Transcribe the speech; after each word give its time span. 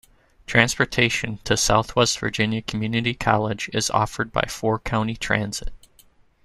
Transportation 0.47 1.37
to 1.43 1.55
Southwest 1.55 2.17
Virginia 2.17 2.63
Community 2.63 3.13
College 3.13 3.69
is 3.71 3.91
offered 3.91 4.31
by 4.33 4.45
Four 4.49 4.79
County 4.79 5.15
Transit. 5.15 5.71